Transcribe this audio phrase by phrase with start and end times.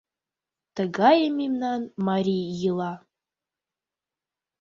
[0.75, 2.93] Тыгае мемнан марий йӱла.